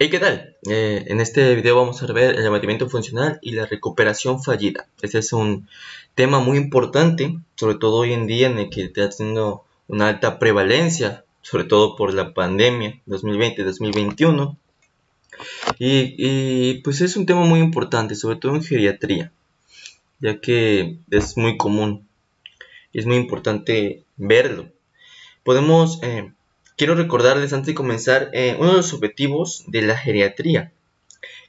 [0.00, 0.54] Hey, ¿qué tal?
[0.70, 4.86] Eh, en este video vamos a ver el abatimiento funcional y la recuperación fallida.
[5.02, 5.68] Este es un
[6.14, 10.38] tema muy importante, sobre todo hoy en día en el que está teniendo una alta
[10.38, 14.56] prevalencia, sobre todo por la pandemia 2020-2021.
[15.80, 19.32] Y, pues es un tema muy importante, sobre todo en geriatría,
[20.20, 22.06] ya que es muy común
[22.92, 24.68] y es muy importante verlo.
[25.42, 26.00] Podemos...
[26.04, 26.30] Eh,
[26.78, 30.72] quiero recordarles antes de comenzar eh, uno de los objetivos de la geriatría,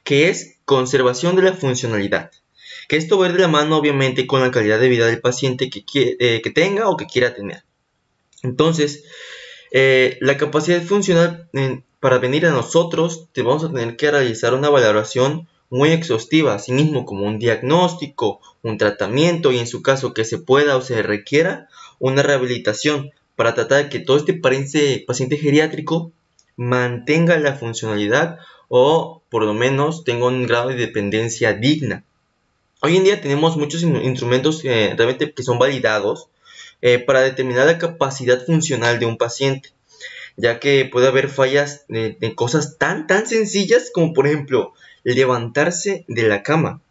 [0.04, 2.32] que es conservación de la funcionalidad.
[2.88, 6.16] Que esto va de la mano obviamente con la calidad de vida del paciente que,
[6.18, 7.62] eh, que tenga o que quiera tener.
[8.42, 9.04] Entonces,
[9.70, 11.48] eh, la capacidad funcional
[12.00, 16.72] para venir a nosotros, te vamos a tener que realizar una valoración muy exhaustiva, así
[16.72, 21.02] mismo como un diagnóstico, un tratamiento y en su caso que se pueda o se
[21.02, 21.68] requiera
[22.00, 26.12] una rehabilitación para tratar que todo este paciente geriátrico
[26.56, 32.04] mantenga la funcionalidad o por lo menos tenga un grado de dependencia digna.
[32.82, 36.28] Hoy en día tenemos muchos instrumentos que realmente que son validados
[36.82, 39.70] eh, para determinar la capacidad funcional de un paciente,
[40.36, 46.04] ya que puede haber fallas de, de cosas tan tan sencillas como por ejemplo levantarse
[46.08, 46.82] de la cama.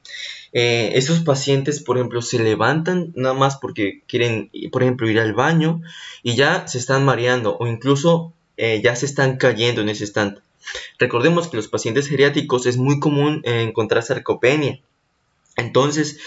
[0.52, 5.34] Eh, esos pacientes, por ejemplo, se levantan nada más porque quieren, por ejemplo, ir al
[5.34, 5.82] baño
[6.24, 10.42] y ya se están mareando o incluso eh, ya se están cayendo en ese instante.
[10.98, 14.80] Recordemos que los pacientes geriátricos es muy común encontrar sarcopenia.
[15.56, 16.20] Entonces,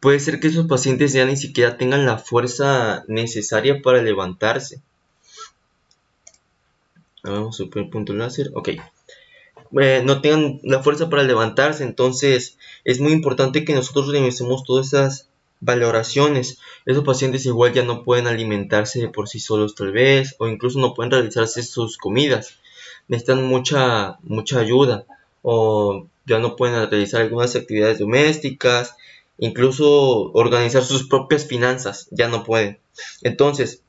[0.00, 4.80] puede ser que esos pacientes ya ni siquiera tengan la fuerza necesaria para levantarse.
[7.22, 8.50] Vamos a punto láser.
[8.54, 8.70] Ok.
[9.80, 11.84] Eh, no tengan la fuerza para levantarse.
[11.84, 15.28] Entonces es muy importante que nosotros revisemos todas esas
[15.60, 16.58] valoraciones.
[16.84, 20.94] Esos pacientes igual ya no pueden alimentarse por sí solos tal vez o incluso no
[20.94, 22.58] pueden realizarse sus comidas.
[23.08, 25.04] Necesitan mucha, mucha ayuda
[25.42, 28.96] o ya no pueden realizar algunas actividades domésticas,
[29.38, 32.78] incluso organizar sus propias finanzas, ya no pueden.
[33.22, 33.82] Entonces,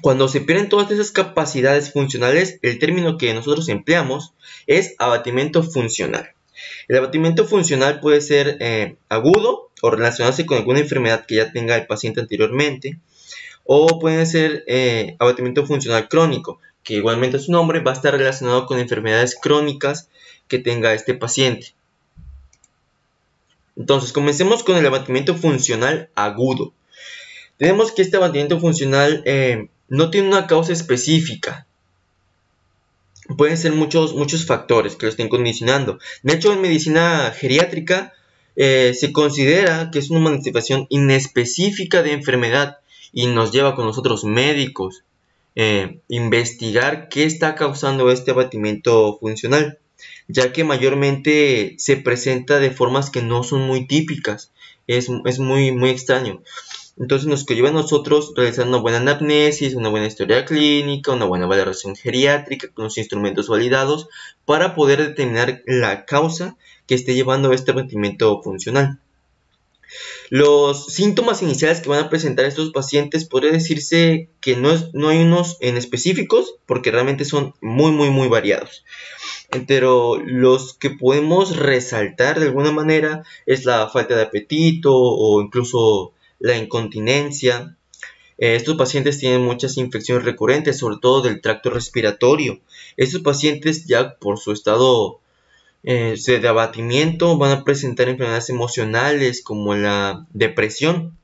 [0.00, 4.32] cuando se pierden todas esas capacidades funcionales, el término que nosotros empleamos
[4.66, 6.30] es abatimiento funcional.
[6.88, 11.76] El abatimiento funcional puede ser eh, agudo o relacionarse con alguna enfermedad que ya tenga
[11.76, 12.98] el paciente anteriormente,
[13.64, 18.66] o puede ser eh, abatimiento funcional crónico, que igualmente su nombre va a estar relacionado
[18.66, 20.08] con enfermedades crónicas
[20.48, 21.74] que tenga este paciente.
[23.76, 26.72] Entonces, comencemos con el abatimiento funcional agudo.
[27.56, 31.66] Tenemos que este abatimiento funcional eh, no tiene una causa específica.
[33.36, 35.98] Pueden ser muchos, muchos factores que lo estén condicionando.
[36.22, 38.12] De hecho, en medicina geriátrica
[38.56, 42.78] eh, se considera que es una manifestación inespecífica de enfermedad
[43.12, 45.04] y nos lleva con nosotros médicos
[45.56, 49.78] eh, investigar qué está causando este abatimiento funcional,
[50.26, 54.50] ya que mayormente se presenta de formas que no son muy típicas.
[54.86, 56.42] Es, es muy, muy extraño.
[56.96, 61.46] Entonces nos lleva a nosotros realizar una buena anamnesis, una buena historia clínica, una buena
[61.46, 64.08] valoración geriátrica con los instrumentos validados
[64.44, 66.56] para poder determinar la causa
[66.86, 69.00] que esté llevando a este rendimiento funcional.
[70.30, 75.22] Los síntomas iniciales que van a presentar estos pacientes podría decirse que no, no hay
[75.22, 78.84] unos en específicos porque realmente son muy muy muy variados.
[79.66, 86.12] Pero los que podemos resaltar de alguna manera es la falta de apetito o incluso
[86.44, 87.74] la incontinencia.
[88.36, 92.60] Eh, estos pacientes tienen muchas infecciones recurrentes, sobre todo del tracto respiratorio.
[92.98, 95.20] Estos pacientes ya por su estado
[95.84, 101.16] eh, de abatimiento van a presentar enfermedades emocionales como la depresión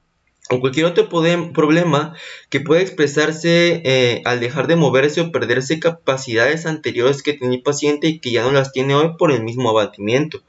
[0.49, 2.17] o cualquier otro problema
[2.49, 7.63] que pueda expresarse eh, al dejar de moverse o perderse capacidades anteriores que tenía el
[7.63, 10.43] paciente y que ya no las tiene hoy por el mismo abatimiento.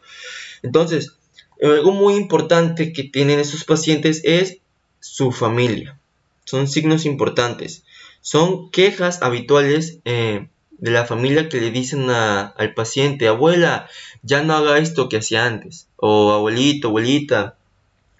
[0.64, 1.18] Entonces,
[1.62, 4.61] algo muy importante que tienen esos pacientes es
[5.02, 6.00] su familia.
[6.46, 7.84] Son signos importantes.
[8.22, 10.48] Son quejas habituales eh,
[10.78, 13.90] de la familia que le dicen al paciente, abuela,
[14.24, 15.88] ya no haga esto que hacía antes.
[15.98, 17.58] O abuelito, abuelita,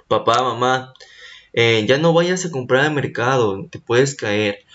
[0.08, 0.94] papá, mamá,
[1.54, 4.66] eh, ya no vayas a comprar al mercado, te puedes caer.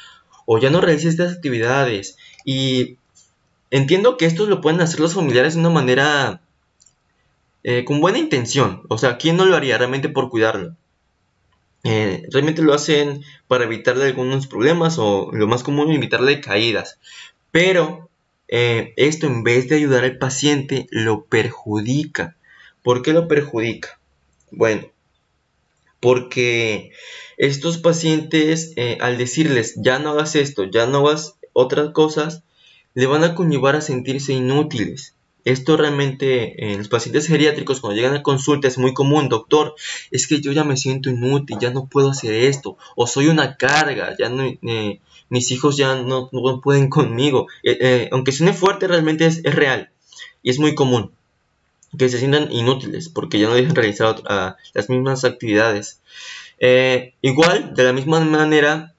[0.46, 2.16] O ya no realices estas actividades.
[2.44, 2.96] Y
[3.70, 6.40] entiendo que esto lo pueden hacer los familiares de una manera
[7.64, 8.82] eh, con buena intención.
[8.88, 10.76] O sea, ¿quién no lo haría realmente por cuidarlo?
[11.88, 16.98] Eh, realmente lo hacen para evitarle algunos problemas o lo más común evitarle caídas.
[17.52, 18.10] Pero
[18.48, 22.34] eh, esto en vez de ayudar al paciente lo perjudica.
[22.82, 24.00] ¿Por qué lo perjudica?
[24.50, 24.90] Bueno,
[26.00, 26.90] porque
[27.36, 32.42] estos pacientes eh, al decirles ya no hagas esto, ya no hagas otras cosas,
[32.94, 35.15] le van a conllevar a sentirse inútiles.
[35.46, 39.76] Esto realmente en los pacientes geriátricos cuando llegan a consulta es muy común, doctor,
[40.10, 43.56] es que yo ya me siento inútil, ya no puedo hacer esto, o soy una
[43.56, 47.46] carga, ya no, eh, mis hijos ya no, pueden conmigo.
[47.62, 49.90] Eh, eh, aunque suene fuerte, realmente es, real
[50.43, 51.12] y es muy común
[51.96, 54.16] que se sientan inútiles porque ya no dejan realizar
[54.75, 56.00] las mismas actividades.
[57.22, 58.94] igual, de la misma manera,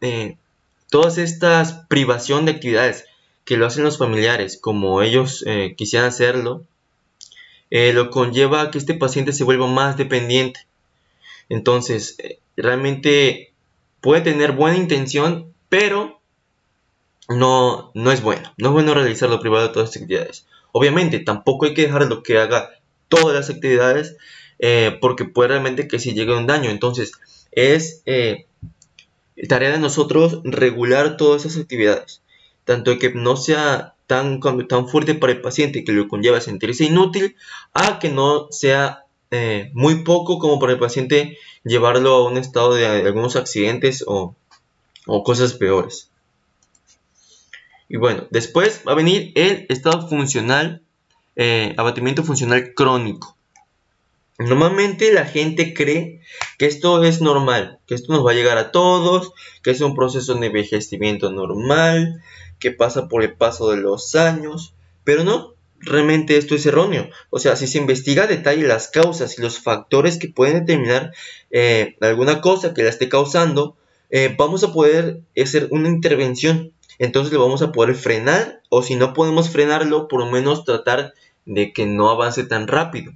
[0.90, 3.04] todas estas privación de actividades
[3.48, 6.66] que lo hacen los familiares como ellos eh, quisieran hacerlo,
[7.72, 10.68] eh, lo conlleva a que este paciente se vuelva más dependiente.
[11.48, 13.54] Entonces, eh, realmente
[14.02, 16.20] puede tener buena intención, pero
[17.30, 18.54] no, no es bueno.
[18.58, 20.46] No es bueno realizarlo privado de todas las actividades.
[20.74, 22.72] Obviamente, tampoco hay que dejarlo que haga
[23.08, 24.18] todas las actividades,
[25.00, 26.70] porque puede realmente que si llegue un daño.
[26.70, 27.14] Entonces,
[27.54, 28.04] es
[29.48, 32.22] tarea de nosotros regular todas esas actividades
[32.68, 36.84] tanto que no sea tan, tan fuerte para el paciente que lo conlleva a sentirse
[36.84, 37.38] inútil,
[37.74, 42.74] a que no sea eh, muy poco como para el paciente llevarlo a un estado
[42.74, 44.36] de, algunos accidentes o,
[45.24, 46.10] cosas peores.
[47.88, 50.82] Y bueno, después va a venir el estado funcional,
[51.38, 53.37] eh, abatimiento funcional crónico.
[54.40, 56.22] Normalmente la gente cree
[56.60, 59.96] que esto es normal, que esto nos va a llegar a todos, que es un
[59.96, 62.22] proceso de envejecimiento normal,
[62.60, 67.10] que pasa por el paso de los años, pero no, realmente esto es erróneo.
[67.32, 71.14] O sea, si se investiga a detalle las causas y los factores que pueden determinar
[71.50, 73.76] eh, alguna cosa que la esté causando,
[74.12, 76.74] eh, vamos a poder hacer una intervención.
[77.00, 81.14] Entonces lo vamos a poder frenar o si no podemos frenarlo, por lo menos tratar
[81.46, 83.14] de que no avance tan rápido.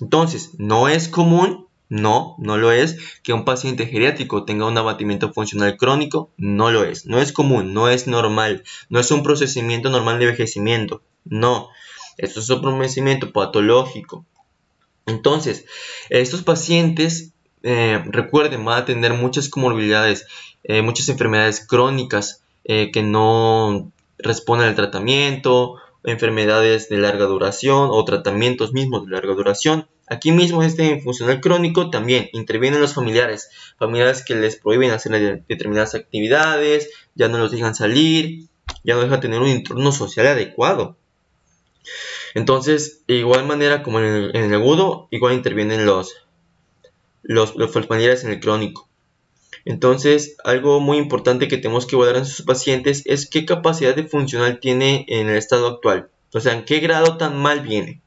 [0.00, 2.96] Entonces, no es común no, no lo es.
[3.22, 7.04] Que un paciente geriátrico tenga un abatimiento funcional crónico, no lo es.
[7.04, 8.62] No es común, no es normal.
[8.88, 11.02] No es un procesamiento normal de envejecimiento.
[11.24, 11.68] No,
[12.16, 14.24] esto es un procedimiento patológico.
[15.04, 15.66] Entonces,
[16.08, 17.32] estos pacientes,
[17.64, 20.26] eh, recuerden, van a tener muchas comorbilidades,
[20.62, 25.74] eh, muchas enfermedades crónicas eh, que no responden al tratamiento,
[26.04, 31.88] enfermedades de larga duración o tratamientos mismos de larga duración Aquí mismo este funcional crónico
[31.88, 33.48] también intervienen los familiares,
[33.78, 38.48] familiares que les prohíben hacer determinadas actividades, ya no los dejan salir,
[38.82, 40.96] ya no dejan tener un entorno social adecuado.
[42.34, 46.26] Entonces, de igual manera como en el, agudo, igual intervienen los,
[47.22, 48.89] los, los, familiares en el crónico.
[49.64, 54.04] Entonces, algo muy importante que tenemos que evaluar en sus pacientes es qué capacidad de
[54.04, 56.08] funcional tiene en el estado actual.
[56.32, 58.00] O sea, en qué grado tan mal viene.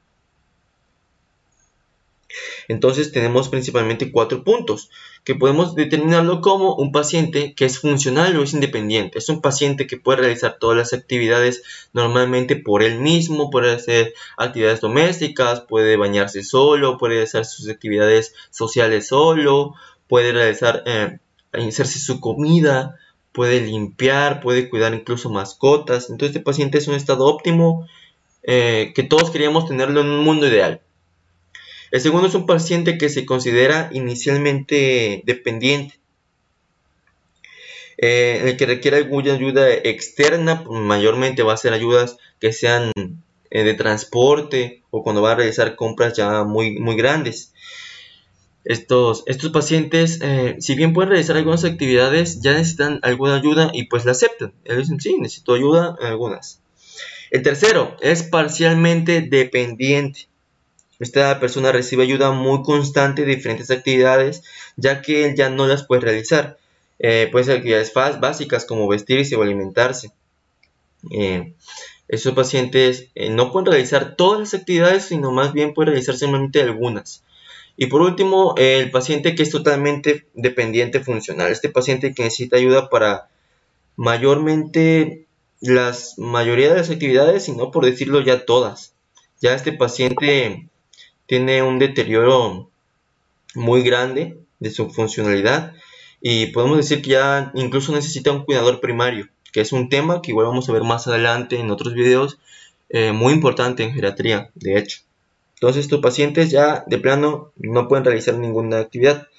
[2.67, 4.89] Entonces tenemos principalmente cuatro puntos
[5.23, 9.19] que podemos determinarlo como un paciente que es funcional o es independiente.
[9.19, 11.63] Es un paciente que puede realizar todas las actividades
[11.93, 18.33] normalmente por él mismo, puede hacer actividades domésticas, puede bañarse solo, puede hacer sus actividades
[18.49, 19.75] sociales solo,
[20.07, 21.19] puede realizar, eh,
[21.53, 22.97] hacerse su comida,
[23.31, 26.09] puede limpiar, puede cuidar incluso mascotas.
[26.09, 27.87] Entonces este paciente es un estado óptimo
[28.43, 30.81] eh, que todos queríamos tenerlo en un mundo ideal.
[31.91, 35.99] El segundo es un paciente que se considera inicialmente dependiente,
[37.97, 42.91] eh, el que requiere alguna ayuda externa, mayormente va a ser ayudas que sean
[43.51, 47.53] eh, de transporte o cuando va a realizar compras ya muy, muy grandes.
[48.65, 53.87] Estos, estos pacientes, eh, si bien pueden realizar algunas actividades, ya necesitan alguna ayuda y
[53.87, 54.53] pues la aceptan.
[54.63, 56.61] Ellos dicen, sí, necesito ayuda en algunas.
[57.29, 60.27] El tercero es parcialmente dependiente.
[60.99, 64.43] Esta persona recibe ayuda muy constante de diferentes actividades,
[64.77, 66.57] ya que él ya no las puede realizar.
[66.99, 70.11] Eh, puede ser actividades básicas como vestirse o alimentarse.
[71.11, 71.53] Eh,
[72.07, 76.61] esos pacientes eh, no pueden realizar todas las actividades, sino más bien pueden realizar solamente
[76.61, 77.23] algunas.
[77.75, 81.51] Y por último, el paciente que es totalmente dependiente funcional.
[81.51, 83.29] Este paciente que necesita ayuda para
[83.95, 85.25] mayormente
[85.59, 88.93] las mayoría de las actividades, y no por decirlo ya todas.
[89.41, 90.67] Ya este paciente
[91.25, 92.69] tiene un deterioro
[93.55, 95.73] muy grande de su funcionalidad
[96.21, 100.31] y podemos decir que ya incluso necesita un cuidador primario, que es un tema que
[100.31, 102.39] igual vamos a ver más adelante en otros videos,
[102.89, 105.01] eh, muy importante en geriatría, de hecho.
[105.63, 109.29] Entonces estos pacientes ya de plano no pueden realizar ninguna actividad.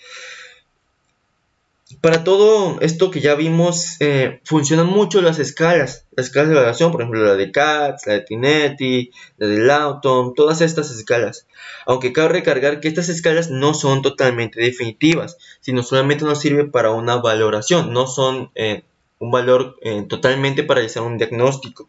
[2.00, 6.06] Para todo esto que ya vimos, eh, funcionan mucho las escalas.
[6.16, 10.32] Las escalas de evaluación, por ejemplo, la de CATS, la de Tinetti, la de Lawton,
[10.32, 11.46] todas estas escalas.
[11.84, 16.90] Aunque cabe recargar que estas escalas no son totalmente definitivas, sino solamente nos sirve para
[16.90, 18.82] una valoración, no son eh,
[19.18, 21.86] un valor eh, totalmente para realizar un diagnóstico.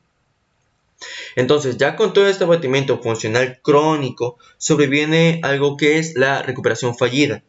[1.36, 7.44] Entonces, ya con todo este abatimiento funcional crónico, sobreviene algo que es la recuperación fallida.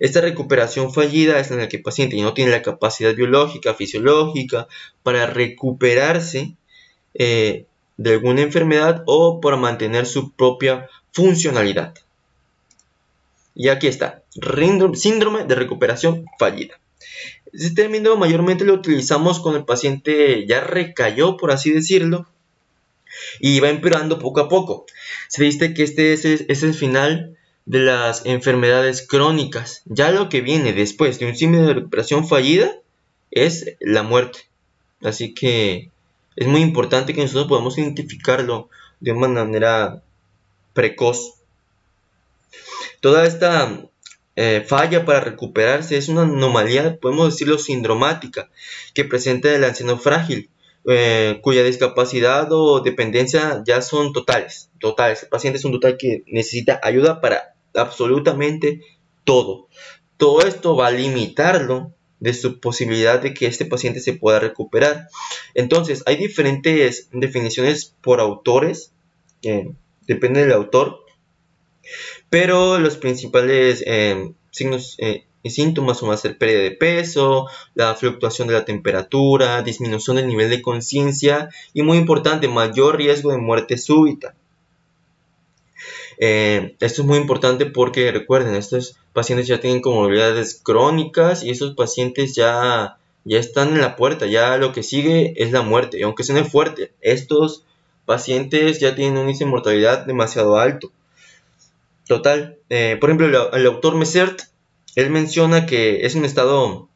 [0.00, 4.66] Esta recuperación fallida es en la que el paciente no tiene la capacidad biológica, fisiológica,
[5.02, 6.56] para recuperarse
[7.14, 7.66] eh,
[7.96, 11.94] de alguna enfermedad o para mantener su propia funcionalidad.
[13.54, 14.22] Y aquí está,
[14.94, 16.80] síndrome de recuperación fallida.
[17.52, 22.26] Este término mayormente lo utilizamos cuando el paciente ya recayó, por así decirlo,
[23.40, 24.86] y va empeorando poco a poco.
[25.28, 29.82] Se dice que este es, es el final de las enfermedades crónicas.
[29.86, 32.72] Ya lo que viene después de un síndrome de recuperación fallida
[33.30, 34.40] es la muerte.
[35.02, 35.90] Así que
[36.36, 38.68] es muy importante que nosotros podamos identificarlo
[39.00, 40.02] de una manera
[40.72, 41.34] precoz.
[43.00, 43.82] Toda esta
[44.36, 48.48] eh, falla para recuperarse es una anomalía, podemos decirlo, sindromática,
[48.94, 50.48] que presenta el anciano frágil,
[50.86, 54.70] eh, cuya discapacidad o dependencia ya son totales.
[54.80, 55.22] Totales.
[55.24, 58.80] El paciente es un total que necesita ayuda para absolutamente
[59.24, 59.68] todo.
[60.16, 65.08] Todo esto va a limitarlo de su posibilidad de que este paciente se pueda recuperar.
[65.54, 68.92] Entonces, hay diferentes definiciones por autores,
[70.06, 71.00] depende del autor,
[72.30, 78.48] pero los principales eh, signos eh, síntomas son a ser pérdida de peso, la fluctuación
[78.48, 83.78] de la temperatura, disminución del nivel de conciencia y muy importante, mayor riesgo de muerte
[83.78, 84.34] súbita.
[86.18, 91.74] Eh, esto es muy importante porque recuerden, estos pacientes ya tienen comorbilidades crónicas y esos
[91.74, 95.98] pacientes ya, ya están en la puerta, ya lo que sigue es la muerte.
[95.98, 97.64] Y aunque suene fuerte, estos
[98.04, 100.92] pacientes ya tienen un índice de mortalidad demasiado alto.
[102.06, 102.58] Total.
[102.68, 104.42] Eh, por ejemplo, el, autor Messert,
[104.94, 106.88] él menciona que es un estado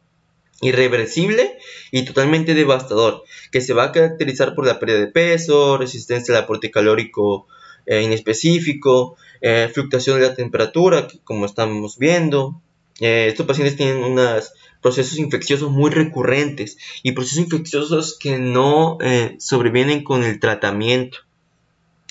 [0.61, 1.59] irreversible
[1.91, 3.23] y totalmente devastador,
[3.53, 7.47] que se va a caracterizar por la pérdida de peso, resistencia al aporte calórico
[7.85, 12.61] eh, inespecífico, eh, fluctuación de la temperatura, como estamos viendo.
[13.01, 18.99] estos pacientes tienen unos procesos infecciosos muy recurrentes y procesos infecciosos que no
[19.39, 21.19] sobrevienen con el tratamiento.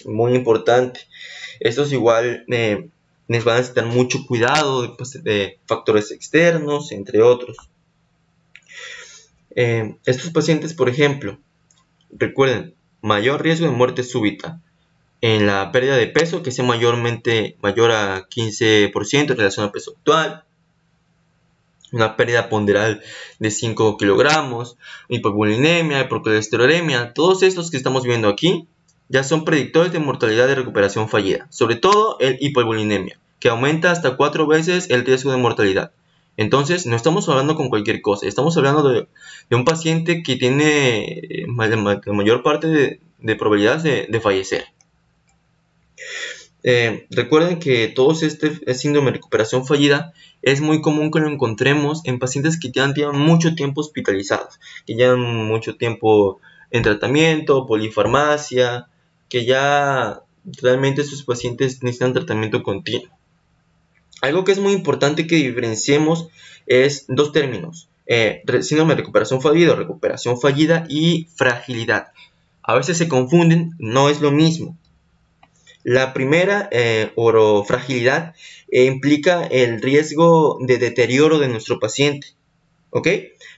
[0.06, 1.02] Muy importante.
[1.60, 2.90] Estos igual eh,
[3.28, 7.58] van a necesitar mucho cuidado pues, de, factores externos, entre otros.
[9.56, 11.40] Eh, estos pacientes, por ejemplo,
[12.12, 14.62] recuerden, mayor riesgo de muerte súbita
[15.22, 19.92] en la pérdida de peso, que sea mayormente mayor a 15% en relación al peso
[19.98, 20.44] actual,
[21.92, 23.02] una pérdida ponderal
[23.40, 24.78] de 5 kilogramos,
[25.08, 28.68] hipobulinemia, hipercolesterolemia, todos estos que estamos viendo aquí
[29.10, 34.18] ya son predictores de mortalidad de recuperación fallida, sobre todo el hipobulinemia, que aumenta hasta
[34.18, 35.92] cuatro veces el riesgo de mortalidad.
[36.38, 39.08] Entonces, no estamos hablando con cualquier cosa, estamos hablando de,
[39.52, 44.66] un paciente que tiene eh, la mayor parte de, probabilidades de, fallecer.
[46.64, 52.02] Eh, recuerden que todo este síndrome de recuperación fallida es muy común que lo encontremos
[52.06, 58.88] en pacientes que ya llevan mucho tiempo hospitalizados, que llevan mucho tiempo en tratamiento, polifarmacia,
[59.30, 63.10] que ya realmente sus pacientes necesitan tratamiento continuo.
[64.22, 66.30] Algo que es muy importante que diferenciemos
[66.68, 72.08] es dos términos, eh, síndrome de recuperación fallida, recuperación fallida y fragilidad.
[72.64, 74.78] A veces se confunden, no es lo mismo.
[75.84, 78.34] La primera, eh, o fragilidad,
[78.72, 82.30] eh, implica el riesgo de deterioro de nuestro paciente.
[82.98, 83.10] ¿Ok?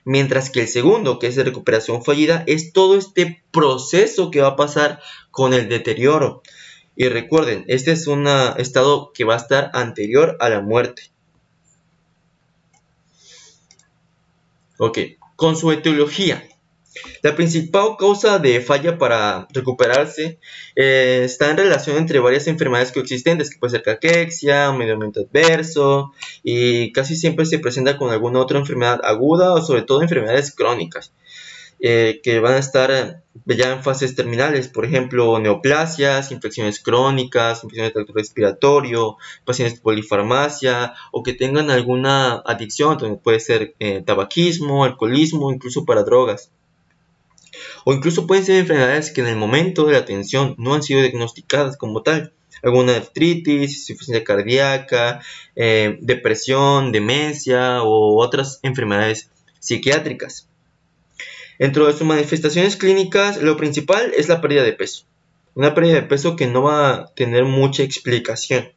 [0.04, 4.48] Mientras que el segundo, que es de recuperación fallida, es todo este proceso que va
[4.48, 6.42] a pasar con el deterioro.
[6.96, 8.28] Y recuerden, este es un
[8.58, 11.12] estado que va a estar anterior a la muerte.
[14.80, 14.98] Ok,
[15.36, 16.44] con su etiología.
[17.22, 20.40] La principal causa de falla para recuperarse
[20.76, 26.14] eh, está en relación entre varias enfermedades coexistentes, que puede ser caquexia, medio ambiente adverso,
[26.44, 31.12] y casi siempre se presenta con alguna otra enfermedad aguda o sobre todo enfermedades crónicas.
[31.80, 37.64] Eh, que van a estar eh, ya en fases terminales, por ejemplo, neoplasias, infecciones crónicas,
[37.64, 43.76] infecciones del tracto respiratorio, pacientes de polifarmacia o que tengan alguna adicción, puede ser
[44.06, 46.52] tabaquismo, alcoholismo, incluso para drogas.
[47.86, 51.02] O incluso pueden ser enfermedades que en el momento de la atención no han sido
[51.02, 52.34] diagnosticadas como tal.
[52.64, 55.22] Alguna artritis, insuficiencia cardíaca,
[55.56, 60.48] eh, depresión, demencia o otras enfermedades psiquiátricas.
[61.60, 65.06] Dentro de sus manifestaciones clínicas, lo principal es la pérdida de peso.
[65.56, 68.72] Una pérdida de peso que no va a tener mucha explicación.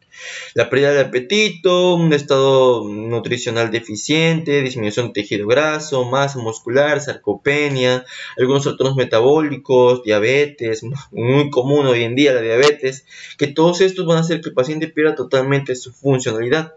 [0.55, 8.05] La pérdida de apetito, un estado nutricional deficiente, disminución de tejido graso, masa muscular, sarcopenia,
[8.37, 13.05] algunos trastornos metabólicos, diabetes, muy común hoy en día la diabetes,
[13.39, 16.75] que todos estos van a hacer que el paciente pierda totalmente su funcionalidad.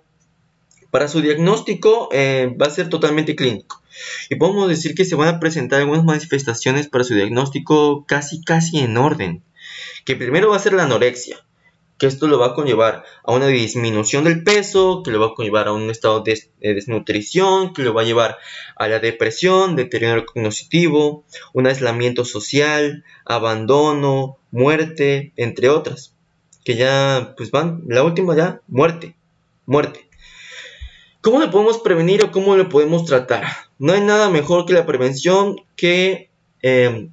[0.92, 3.82] Para su diagnóstico eh, va a ser totalmente clínico.
[4.30, 8.80] Y podemos decir que se van a presentar algunas manifestaciones para su diagnóstico casi casi
[8.80, 9.44] en orden.
[10.06, 11.44] Que primero va a ser la anorexia,
[12.04, 15.34] que esto lo va a conllevar a una disminución del peso, que lo va a
[15.36, 18.40] conllevar a un estado de desnutrición, que lo va a llevar
[18.76, 26.14] a la depresión, deterioro cognitivo, un aislamiento social, abandono, muerte, entre otras.
[26.66, 29.16] Que ya, pues van, la última ya, muerte,
[29.66, 30.06] muerte.
[31.22, 33.46] ¿Cómo lo podemos prevenir o cómo lo podemos tratar?
[33.80, 36.30] No hay nada mejor que la prevención que
[36.62, 37.12] em,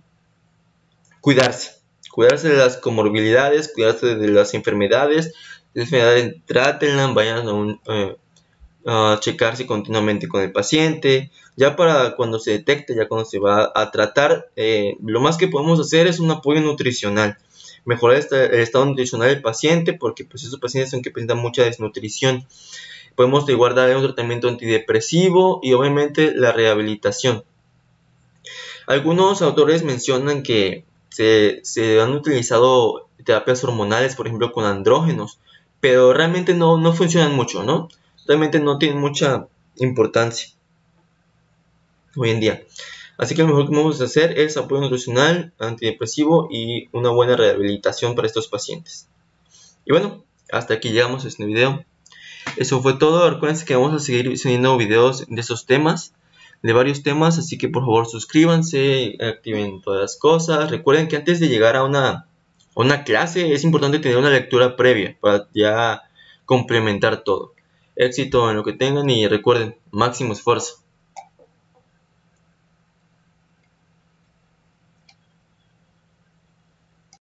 [1.20, 1.79] cuidarse.
[2.10, 5.32] Cuidarse de las comorbilidades, cuidarse de las enfermedades.
[5.74, 8.16] Las enfermedades, trátenlas, vayan eh,
[8.86, 11.30] a, checarse continuamente con el paciente.
[11.56, 15.48] Ya para cuando se detecte, ya cuando se va a tratar, eh, lo más que
[15.48, 17.38] podemos hacer es un apoyo nutricional
[17.86, 22.46] mejorar el estado nutricional del paciente porque pues esos pacientes son que presentan mucha desnutrición
[23.20, 27.44] Podemos igual dar un tratamiento antidepresivo y obviamente la rehabilitación.
[28.86, 35.40] Algunos autores mencionan que se, han utilizado terapias hormonales, por ejemplo, con andrógenos,
[35.80, 37.88] pero realmente no, no funcionan mucho, ¿no?
[38.26, 40.50] Realmente no tienen mucha importancia
[42.16, 42.62] hoy en día.
[43.18, 47.36] Así que lo mejor que vamos a hacer es apoyo nutricional, antidepresivo y una buena
[47.36, 49.08] rehabilitación para estos pacientes.
[49.84, 51.84] Y bueno, hasta aquí llegamos a este video.
[52.56, 53.28] Eso fue todo.
[53.28, 56.14] Recuerden que vamos a seguir subiendo videos de esos temas,
[56.62, 60.70] de varios temas, así que por favor suscríbanse, activen todas las cosas.
[60.70, 62.26] Recuerden que antes de llegar a una,
[62.74, 66.02] una clase es importante tener una lectura previa para ya
[66.44, 67.54] complementar todo.
[67.96, 70.79] Éxito en lo que tengan y recuerden, máximo esfuerzo.